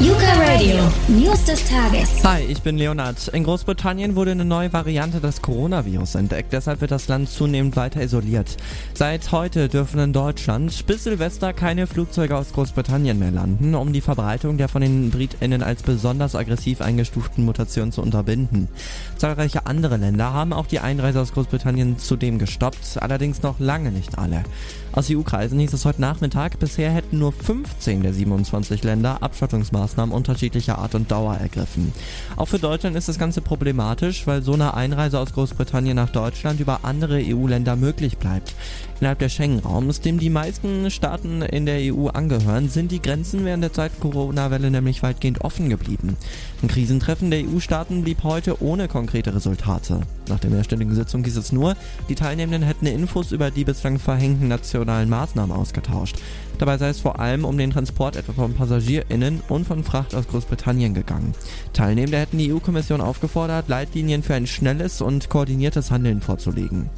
[0.00, 0.74] Yuka Radio,
[1.06, 2.24] News des Tages.
[2.24, 3.28] Hi, ich bin Leonard.
[3.28, 8.02] In Großbritannien wurde eine neue Variante des Coronavirus entdeckt, deshalb wird das Land zunehmend weiter
[8.02, 8.56] isoliert.
[8.94, 14.00] Seit heute dürfen in Deutschland bis Silvester keine Flugzeuge aus Großbritannien mehr landen, um die
[14.00, 18.68] Verbreitung der von den BritInnen als besonders aggressiv eingestuften Mutation zu unterbinden.
[19.16, 24.18] Zahlreiche andere Länder haben auch die Einreise aus Großbritannien zudem gestoppt, allerdings noch lange nicht
[24.18, 24.42] alle.
[24.90, 30.78] Aus EU-Kreisen hieß es heute Nachmittag, bisher hätten nur 15 der 27 Länder Abschottungsmaßnahmen unterschiedlicher
[30.78, 31.92] Art und Dauer ergriffen.
[32.36, 36.60] Auch für Deutschland ist das Ganze problematisch, weil so eine Einreise aus Großbritannien nach Deutschland
[36.60, 38.54] über andere EU-Länder möglich bleibt.
[39.00, 43.62] Innerhalb der Schengen-Raums, dem die meisten Staaten in der EU angehören, sind die Grenzen während
[43.62, 46.16] der Zeit Corona-Welle nämlich weitgehend offen geblieben.
[46.62, 50.00] Ein Krisentreffen der EU-Staaten blieb heute ohne konkrete Resultate.
[50.28, 51.76] Nach der mehrstündigen Sitzung hieß es nur,
[52.08, 56.16] die Teilnehmenden hätten Infos über die bislang verhängten nationalen Maßnahmen ausgetauscht.
[56.58, 60.28] Dabei sei es vor allem um den Transport etwa von PassagierInnen und von Fracht aus
[60.28, 61.34] Großbritannien gegangen.
[61.72, 66.90] Teilnehmende hätten die EU-Kommission aufgefordert, Leitlinien für ein schnelles und koordiniertes Handeln vorzulegen.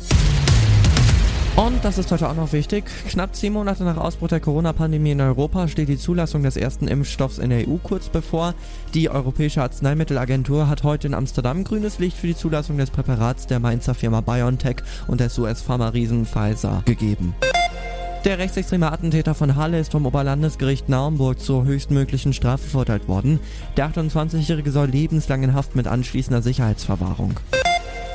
[1.56, 2.84] Und das ist heute auch noch wichtig.
[3.08, 7.38] Knapp zehn Monate nach Ausbruch der Corona-Pandemie in Europa steht die Zulassung des ersten Impfstoffs
[7.38, 8.52] in der EU kurz bevor.
[8.92, 13.58] Die Europäische Arzneimittelagentur hat heute in Amsterdam grünes Licht für die Zulassung des Präparats der
[13.58, 17.34] Mainzer Firma BioNTech und des US-Pharma-Riesen Pfizer gegeben.
[18.26, 23.38] Der rechtsextreme Attentäter von Halle ist vom Oberlandesgericht Naumburg zur höchstmöglichen Strafe verurteilt worden.
[23.76, 27.38] Der 28-Jährige soll lebenslang in Haft mit anschließender Sicherheitsverwahrung.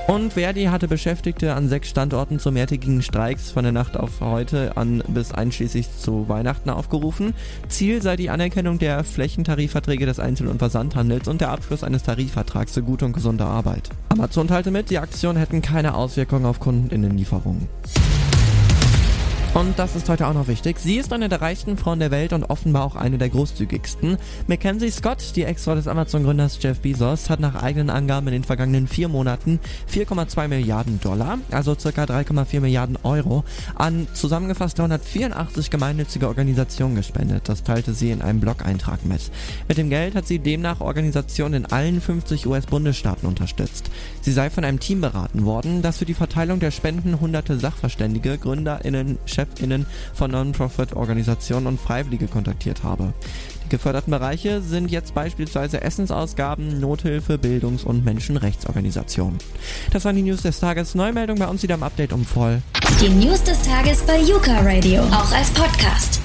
[0.08, 4.76] Und Verdi hatte Beschäftigte an sechs Standorten zu mehrtägigen Streiks von der Nacht auf heute
[4.76, 7.34] an bis einschließlich zu Weihnachten aufgerufen.
[7.70, 12.73] Ziel sei die Anerkennung der Flächentarifverträge des Einzel- und Versandhandels und der Abschluss eines Tarifvertrags
[12.73, 13.90] für gute und gesunde Arbeit.
[14.09, 17.70] Amazon teilte mit, die Aktionen hätten keine Auswirkungen auf Kundinnenlieferungen.
[19.53, 20.80] Und das ist heute auch noch wichtig.
[20.80, 24.17] Sie ist eine der reichsten Frauen der Welt und offenbar auch eine der großzügigsten.
[24.47, 28.88] Mackenzie Scott, die Ex-Frau des Amazon-Gründers Jeff Bezos, hat nach eigenen Angaben in den vergangenen
[28.88, 29.59] vier Monaten
[29.94, 33.44] 4,2 Milliarden Dollar, also circa 3,4 Milliarden Euro,
[33.75, 37.50] an zusammengefasst 384 gemeinnützige Organisationen gespendet.
[37.50, 39.31] Das teilte sie in einem Blog-Eintrag mit.
[39.67, 43.91] Mit dem Geld hat sie demnach Organisationen in allen 50 US-Bundesstaaten unterstützt.
[44.22, 48.38] Sie sei von einem Team beraten worden, das für die Verteilung der Spenden hunderte Sachverständige,
[48.38, 53.13] GründerInnen, ChefInnen von Non-Profit-Organisationen und Freiwillige kontaktiert habe.
[53.66, 59.38] Die geförderten Bereiche sind jetzt beispielsweise Essensausgaben, Nothilfe, Bildungs- und Menschenrechtsorganisationen.
[59.91, 60.96] Das waren die News des Tages.
[60.96, 62.62] Neumeldung bei uns wieder im Update um voll.
[63.02, 66.19] Die News des Tages bei Yuka Radio, auch als Podcast.